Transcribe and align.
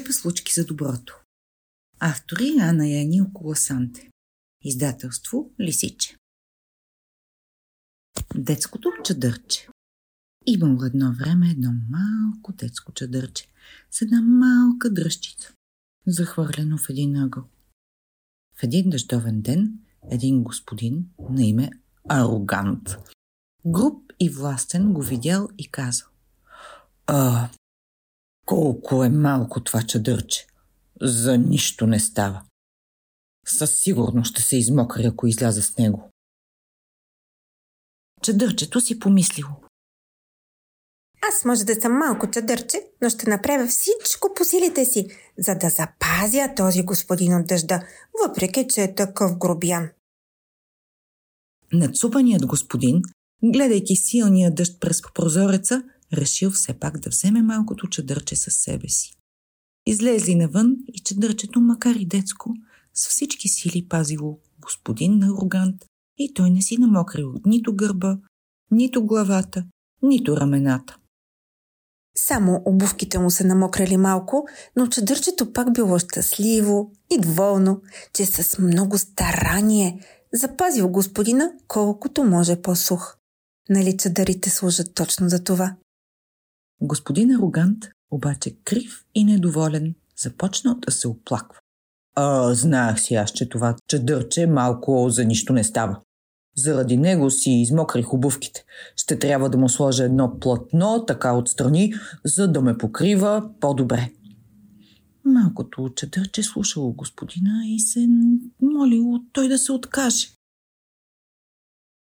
случки 0.00 0.52
за 0.52 0.66
доброто. 0.66 1.20
Автори 2.00 2.58
Ана 2.60 2.88
Яни 2.88 3.22
около 3.22 3.54
Санте. 3.54 4.10
Издателство 4.62 5.50
Лисиче. 5.60 6.16
Детското 8.34 8.92
чадърче 9.04 9.68
Имало 10.46 10.84
едно 10.84 11.12
време 11.12 11.50
едно 11.50 11.72
малко 11.90 12.52
детско 12.52 12.92
чадърче 12.92 13.48
с 13.90 14.02
една 14.02 14.20
малка 14.20 14.90
дръжчица, 14.90 15.52
захвърлено 16.06 16.78
в 16.78 16.88
един 16.88 17.16
ъгъл. 17.16 17.44
В 18.54 18.62
един 18.62 18.90
дъждовен 18.90 19.40
ден 19.40 19.78
един 20.10 20.42
господин 20.42 21.06
на 21.30 21.44
име 21.44 21.70
Арогант, 22.08 22.96
груб 23.66 24.12
и 24.20 24.28
властен 24.28 24.92
го 24.92 25.02
видял 25.02 25.48
и 25.58 25.70
казал 25.70 26.08
А, 27.06 27.48
колко 28.46 29.04
е 29.04 29.08
малко 29.08 29.64
това 29.64 29.82
чадърче. 29.82 30.46
За 31.00 31.38
нищо 31.38 31.86
не 31.86 32.00
става. 32.00 32.42
Със 33.46 33.78
сигурност 33.78 34.30
ще 34.30 34.42
се 34.42 34.56
измокри, 34.56 35.04
ако 35.06 35.26
изляза 35.26 35.62
с 35.62 35.78
него. 35.78 36.10
Чадърчето 38.22 38.80
си 38.80 38.98
помислило. 38.98 39.50
Аз 41.28 41.44
може 41.44 41.64
да 41.64 41.80
съм 41.80 41.98
малко 41.98 42.30
чадърче, 42.30 42.80
но 43.02 43.10
ще 43.10 43.30
направя 43.30 43.66
всичко 43.66 44.34
по 44.36 44.44
силите 44.44 44.84
си, 44.84 45.06
за 45.38 45.54
да 45.54 45.68
запазя 45.68 46.54
този 46.56 46.82
господин 46.82 47.34
от 47.34 47.46
дъжда, 47.46 47.86
въпреки 48.24 48.66
че 48.68 48.82
е 48.82 48.94
такъв 48.94 49.38
грубян. 49.38 49.88
Нацупаният 51.72 52.46
господин, 52.46 53.02
гледайки 53.44 53.96
силния 53.96 54.54
дъжд 54.54 54.80
през 54.80 55.02
прозореца, 55.14 55.82
решил 56.12 56.50
все 56.50 56.74
пак 56.74 56.98
да 56.98 57.10
вземе 57.10 57.42
малкото 57.42 57.88
чадърче 57.88 58.36
със 58.36 58.54
себе 58.54 58.88
си. 58.88 59.14
Излезли 59.86 60.34
навън 60.34 60.76
и 60.88 60.98
чадърчето, 60.98 61.60
макар 61.60 61.94
и 61.94 62.06
детско, 62.06 62.54
с 62.94 63.08
всички 63.08 63.48
сили 63.48 63.88
пазило 63.88 64.38
господин 64.60 65.18
на 65.18 65.28
Рогант 65.28 65.84
и 66.18 66.34
той 66.34 66.50
не 66.50 66.62
си 66.62 66.78
намокрил 66.78 67.34
нито 67.46 67.76
гърба, 67.76 68.18
нито 68.70 69.06
главата, 69.06 69.64
нито 70.02 70.36
рамената. 70.36 70.96
Само 72.16 72.62
обувките 72.64 73.18
му 73.18 73.30
се 73.30 73.44
намокрели 73.44 73.96
малко, 73.96 74.46
но 74.76 74.86
чадърчето 74.86 75.52
пак 75.52 75.72
било 75.72 75.98
щастливо 75.98 76.92
и 77.10 77.18
доволно, 77.18 77.82
че 78.12 78.26
с 78.26 78.58
много 78.58 78.98
старание 78.98 80.00
запазил 80.32 80.88
господина 80.88 81.52
колкото 81.68 82.24
може 82.24 82.62
по-сух. 82.62 83.16
Нали 83.68 83.96
чадърите 83.96 84.50
служат 84.50 84.94
точно 84.94 85.28
за 85.28 85.44
това? 85.44 85.76
Господин 86.84 87.30
Арогант, 87.30 87.88
обаче 88.10 88.56
крив 88.64 89.04
и 89.14 89.24
недоволен, 89.24 89.94
започна 90.22 90.78
да 90.86 90.92
се 90.92 91.08
оплаква. 91.08 91.58
А, 92.14 92.54
знаех 92.54 93.00
си 93.00 93.14
аз, 93.14 93.30
че 93.32 93.48
това 93.48 93.76
чадърче 93.88 94.46
малко 94.46 95.10
за 95.10 95.24
нищо 95.24 95.52
не 95.52 95.64
става. 95.64 96.00
Заради 96.56 96.96
него 96.96 97.30
си 97.30 97.50
измокрих 97.50 98.14
обувките. 98.14 98.64
Ще 98.96 99.18
трябва 99.18 99.50
да 99.50 99.58
му 99.58 99.68
сложа 99.68 100.04
едно 100.04 100.38
платно, 100.40 101.04
така 101.06 101.32
отстрани, 101.36 101.94
за 102.24 102.52
да 102.52 102.62
ме 102.62 102.78
покрива 102.78 103.50
по-добре. 103.60 104.10
Малкото 105.24 105.88
чадърче 105.96 106.42
слушало 106.42 106.92
господина 106.92 107.62
и 107.66 107.80
се 107.80 108.08
молило 108.62 109.20
той 109.32 109.48
да 109.48 109.58
се 109.58 109.72
откаже. 109.72 110.28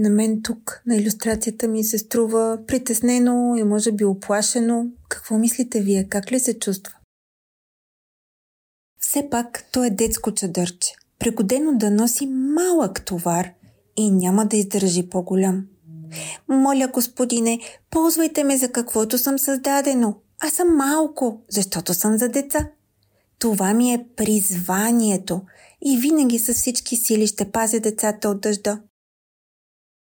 На 0.00 0.10
мен 0.10 0.42
тук 0.42 0.82
на 0.86 0.96
иллюстрацията 0.96 1.68
ми 1.68 1.84
се 1.84 1.98
струва 1.98 2.58
притеснено 2.66 3.56
и 3.56 3.64
може 3.64 3.92
би 3.92 4.04
оплашено. 4.04 4.86
Какво 5.08 5.38
мислите 5.38 5.80
вие? 5.80 6.08
Как 6.08 6.32
ли 6.32 6.40
се 6.40 6.58
чувства? 6.58 6.94
Все 9.00 9.28
пак 9.30 9.64
то 9.72 9.84
е 9.84 9.90
детско 9.90 10.34
чадърче, 10.34 10.94
пригодено 11.18 11.72
да 11.74 11.90
носи 11.90 12.26
малък 12.26 13.04
товар 13.04 13.50
и 13.96 14.10
няма 14.10 14.46
да 14.46 14.56
издържи 14.56 15.08
по-голям. 15.08 15.66
Моля, 16.48 16.88
господине, 16.92 17.60
ползвайте 17.90 18.44
ме 18.44 18.56
за 18.56 18.72
каквото 18.72 19.18
съм 19.18 19.38
създадено. 19.38 20.16
Аз 20.38 20.52
съм 20.52 20.76
малко, 20.76 21.40
защото 21.48 21.94
съм 21.94 22.18
за 22.18 22.28
деца. 22.28 22.68
Това 23.38 23.74
ми 23.74 23.92
е 23.94 24.06
призванието 24.16 25.40
и 25.84 25.98
винаги 25.98 26.38
с 26.38 26.54
всички 26.54 26.96
сили 26.96 27.26
ще 27.26 27.50
пазя 27.50 27.80
децата 27.80 28.28
от 28.28 28.40
дъжда. 28.40 28.80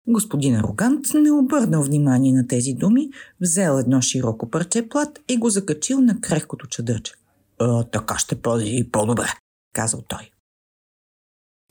Господин 0.09 0.56
Арогант 0.56 1.06
не 1.14 1.31
обърнал 1.31 1.84
внимание 1.84 2.34
на 2.34 2.47
тези 2.47 2.74
думи, 2.74 3.09
взел 3.42 3.80
едно 3.80 4.02
широко 4.02 4.50
парче 4.50 4.90
плат 4.90 5.20
и 5.28 5.38
го 5.38 5.50
закачил 5.50 6.00
на 6.00 6.22
крехкото 6.22 6.68
чадърче. 6.68 7.14
А, 7.59 7.84
така 7.84 8.18
ще 8.18 8.42
пази 8.42 8.90
по-добре, 8.92 9.34
казал 9.74 10.02
той. 10.08 10.31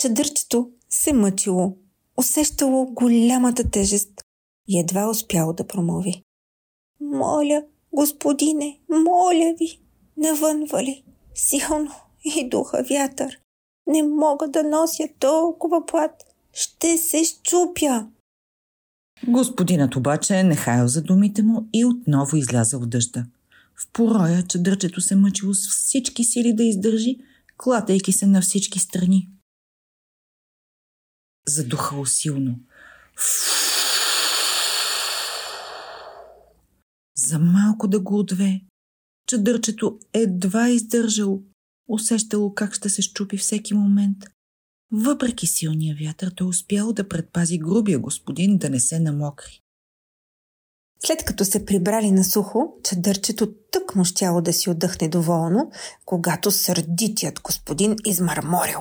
Чадърчето 0.01 0.71
се 0.91 1.13
мъчило, 1.13 1.77
усещало 2.17 2.87
голямата 2.87 3.71
тежест 3.71 4.11
и 4.69 4.81
едва 4.81 5.11
успяло 5.11 5.53
да 5.53 5.67
промови. 5.67 6.23
Моля, 7.01 7.65
господине, 7.93 8.81
моля 8.89 9.55
ви, 9.59 9.81
навънвали, 10.17 11.05
силно 11.35 11.93
и 12.25 12.49
духа 12.49 12.85
вятър. 12.91 13.39
Не 13.87 14.03
мога 14.03 14.49
да 14.49 14.65
нося 14.65 15.09
толкова 15.19 15.87
плат. 15.87 16.13
Ще 16.53 16.99
се 16.99 17.25
щупя. 17.25 18.07
Господинът 19.27 19.97
обаче 19.97 20.43
не 20.43 20.57
хаял 20.57 20.89
за 20.89 21.03
думите 21.03 21.43
му 21.43 21.69
и 21.73 21.85
отново 21.85 22.37
излязъл 22.37 22.81
в 22.81 22.87
дъжда. 22.87 23.27
В 23.77 23.89
пороя 23.93 24.43
чадърчето 24.43 25.01
се 25.01 25.17
мъчило 25.17 25.55
с 25.55 25.69
всички 25.69 26.25
сили 26.25 26.53
да 26.53 26.63
издържи, 26.65 27.17
клатайки 27.57 28.13
се 28.13 28.27
на 28.27 28.41
всички 28.41 28.79
страни. 28.79 29.29
Задухало 31.49 32.07
силно. 32.07 32.61
За 37.17 37.39
малко 37.39 37.89
да 37.89 38.01
го 38.01 38.19
отве. 38.19 38.61
Чадърчето 39.27 39.99
едва 40.13 40.69
издържало, 40.69 41.43
усещало 41.89 42.55
как 42.55 42.75
ще 42.75 42.89
се 42.89 43.03
щупи 43.03 43.37
всеки 43.37 43.75
момент. 43.75 44.17
Въпреки 44.93 45.47
силния 45.47 45.97
вятър, 46.01 46.33
той 46.37 46.47
успял 46.47 46.93
да 46.93 47.09
предпази 47.09 47.59
грубия 47.59 47.99
господин 47.99 48.59
да 48.59 48.71
не 48.71 48.81
се 48.81 49.01
намокри. 49.01 49.61
След 51.05 51.25
като 51.25 51.45
се 51.45 51.65
прибрали 51.65 52.11
на 52.11 52.25
сухо, 52.25 52.75
чадърчето 52.85 53.55
тък 53.71 53.95
му 53.95 54.05
щяло 54.05 54.41
да 54.41 54.53
си 54.53 54.71
отдъхне 54.71 55.09
доволно, 55.09 55.71
когато 56.05 56.51
сърдитият 56.51 57.41
господин 57.41 57.97
измърморил. 58.05 58.79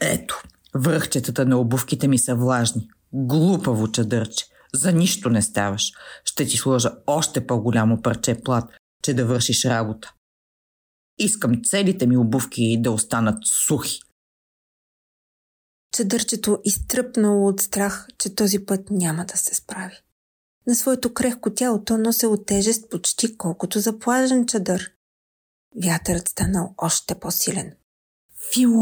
Ето, 0.00 0.42
връхчетата 0.74 1.46
на 1.46 1.58
обувките 1.58 2.08
ми 2.08 2.18
са 2.18 2.34
влажни. 2.34 2.88
Глупаво 3.12 3.92
чадърче. 3.92 4.46
За 4.74 4.92
нищо 4.92 5.30
не 5.30 5.42
ставаш. 5.42 5.92
Ще 6.24 6.44
ти 6.44 6.56
сложа 6.56 6.92
още 7.06 7.46
по-голямо 7.46 8.02
парче 8.02 8.40
плат, 8.44 8.70
че 9.02 9.14
да 9.14 9.26
вършиш 9.26 9.64
работа. 9.64 10.12
Искам 11.18 11.64
целите 11.64 12.06
ми 12.06 12.16
обувки 12.16 12.78
да 12.82 12.90
останат 12.90 13.38
сухи. 13.66 14.00
Чадърчето 16.00 16.58
изтръпнало 16.64 17.48
от 17.48 17.60
страх, 17.60 18.08
че 18.18 18.34
този 18.34 18.66
път 18.66 18.90
няма 18.90 19.24
да 19.24 19.36
се 19.36 19.54
справи. 19.54 19.94
На 20.66 20.74
своето 20.74 21.14
крехко 21.14 21.54
тяло 21.54 21.84
то 21.84 21.98
носело 21.98 22.36
тежест 22.44 22.90
почти 22.90 23.36
колкото 23.36 23.80
за 23.80 23.98
плажен 23.98 24.46
чадър. 24.46 24.92
Вятърът 25.84 26.28
станал 26.28 26.74
още 26.78 27.14
по-силен. 27.14 27.76
Фиу! 28.52 28.72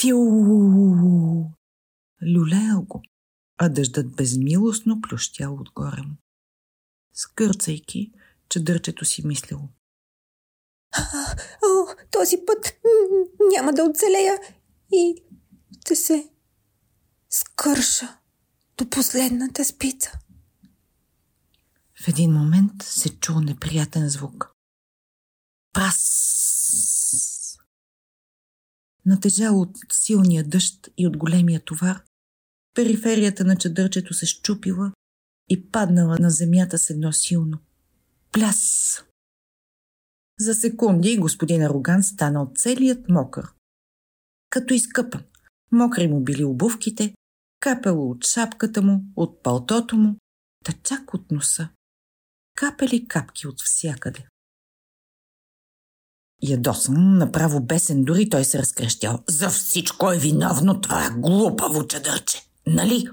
Фиу! 0.00 0.20
Люлеял 2.34 2.82
го, 2.82 3.02
а 3.58 3.68
дъждът 3.68 4.16
безмилостно 4.16 5.00
плющял 5.00 5.54
отгоре 5.54 6.02
му. 6.02 6.16
Скърцайки, 7.14 8.12
чадърчето 8.48 9.04
си 9.04 9.26
мислило. 9.26 9.68
О, 11.64 11.86
този 12.10 12.36
път 12.46 12.72
няма 13.56 13.72
да 13.72 13.84
оцелея 13.84 14.38
и 14.92 15.22
ще 15.80 15.94
се 15.94 16.28
скърша 17.30 18.18
до 18.78 18.90
последната 18.90 19.64
спица. 19.64 20.18
В 22.04 22.08
един 22.08 22.32
момент 22.32 22.82
се 22.82 23.18
чу 23.18 23.40
неприятен 23.40 24.08
звук. 24.08 24.50
Прас! 25.72 27.58
Натежал 29.06 29.60
от 29.60 29.76
силния 29.92 30.44
дъжд 30.48 30.88
и 30.96 31.06
от 31.06 31.16
големия 31.16 31.64
товар, 31.64 32.04
периферията 32.74 33.44
на 33.44 33.56
чадърчето 33.56 34.14
се 34.14 34.26
щупила 34.26 34.92
и 35.48 35.70
паднала 35.70 36.16
на 36.20 36.30
земята 36.30 36.78
с 36.78 36.90
едно 36.90 37.12
силно. 37.12 37.58
Пляс! 38.32 38.84
За 40.40 40.54
секунди 40.54 41.18
господин 41.18 41.62
Ароган 41.62 42.02
станал 42.02 42.52
целият 42.56 43.08
мокър. 43.08 43.48
Като 44.54 44.74
изкъпан. 44.74 45.22
Мокри 45.72 46.08
му 46.08 46.24
били 46.24 46.44
обувките, 46.44 47.14
капело 47.60 48.10
от 48.10 48.26
шапката 48.26 48.82
му, 48.82 49.04
от 49.16 49.42
палтото 49.42 49.96
му, 49.96 50.16
та 50.64 50.72
чак 50.82 51.14
от 51.14 51.30
носа. 51.30 51.68
Капели 52.56 53.08
капки 53.08 53.46
от 53.48 53.62
всякъде. 53.62 54.26
Ядосан, 56.42 57.18
направо 57.18 57.60
бесен, 57.60 58.04
дори 58.04 58.30
той 58.30 58.44
се 58.44 58.58
разкрещял. 58.58 59.24
За 59.28 59.48
всичко 59.50 60.12
е 60.12 60.18
виновно 60.18 60.80
това 60.80 61.10
глупаво 61.10 61.86
чадърче, 61.86 62.42
нали? 62.66 63.08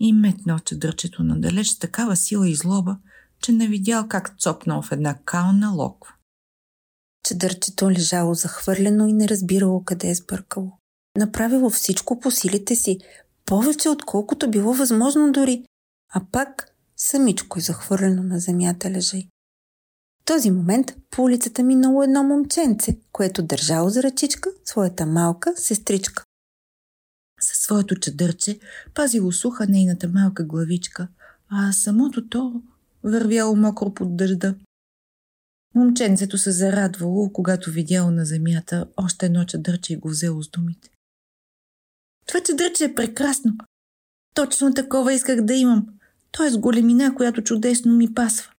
И 0.00 0.12
метнал 0.12 0.58
чадърчето 0.58 1.22
надалеч 1.22 1.68
с 1.68 1.78
такава 1.78 2.16
сила 2.16 2.48
и 2.48 2.54
злоба, 2.54 2.98
че 3.42 3.52
не 3.52 3.68
видял 3.68 4.08
как 4.08 4.38
цопнал 4.38 4.82
в 4.82 4.92
една 4.92 5.18
кална 5.24 5.70
локва. 5.70 6.14
Чадърчето 7.32 7.90
лежало 7.90 8.34
захвърлено 8.34 9.06
и 9.06 9.12
не 9.12 9.28
разбирало 9.28 9.84
къде 9.84 10.10
е 10.10 10.14
сбъркало. 10.14 10.72
Направило 11.18 11.70
всичко 11.70 12.20
по 12.20 12.30
силите 12.30 12.76
си, 12.76 12.98
повече 13.44 13.88
отколкото 13.88 14.50
било 14.50 14.74
възможно 14.74 15.32
дори, 15.32 15.64
а 16.14 16.20
пак 16.32 16.74
самичко 16.96 17.58
е 17.58 17.62
захвърлено 17.62 18.22
на 18.22 18.38
земята 18.38 18.90
лежи. 18.90 19.28
В 20.22 20.24
този 20.24 20.50
момент 20.50 20.94
по 21.10 21.22
улицата 21.22 21.62
минало 21.62 22.02
едно 22.02 22.22
момченце, 22.22 22.98
което 23.12 23.42
държало 23.42 23.88
за 23.88 24.02
ръчичка 24.02 24.50
своята 24.64 25.06
малка 25.06 25.52
сестричка. 25.56 26.24
Със 27.40 27.58
своето 27.58 27.96
чадърче 27.96 28.58
пазило 28.94 29.32
суха 29.32 29.66
нейната 29.66 30.08
малка 30.08 30.44
главичка, 30.44 31.08
а 31.48 31.72
самото 31.72 32.28
то 32.28 32.62
вървяло 33.04 33.56
мокро 33.56 33.94
под 33.94 34.16
дъжда. 34.16 34.54
Момченцето 35.74 36.38
се 36.38 36.50
зарадвало, 36.50 37.32
когато 37.32 37.70
видяло 37.70 38.10
на 38.10 38.24
земята 38.24 38.86
още 38.96 39.26
едно 39.26 39.44
чадърче 39.44 39.92
и 39.92 39.96
го 39.96 40.08
взело 40.08 40.42
с 40.42 40.50
думите. 40.50 40.90
Това 42.26 42.40
чадърче 42.40 42.84
е 42.84 42.94
прекрасно. 42.94 43.52
Точно 44.34 44.74
такова 44.74 45.12
исках 45.12 45.40
да 45.40 45.54
имам. 45.54 45.86
То 46.30 46.44
е 46.44 46.50
с 46.50 46.58
големина, 46.58 47.14
която 47.14 47.42
чудесно 47.42 47.94
ми 47.94 48.14
пасва. 48.14 48.52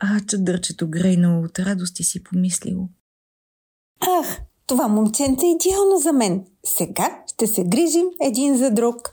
А 0.00 0.20
чадърчето 0.20 0.90
грейнало 0.90 1.44
от 1.44 1.58
радост 1.58 2.00
и 2.00 2.04
си 2.04 2.24
помислило. 2.24 2.88
Ах, 4.00 4.40
това 4.66 4.88
момченце 4.88 5.46
е 5.46 5.50
идеално 5.50 5.98
за 5.98 6.12
мен. 6.12 6.46
Сега 6.66 7.22
ще 7.26 7.46
се 7.46 7.64
грижим 7.64 8.06
един 8.20 8.56
за 8.56 8.70
друг. 8.70 9.10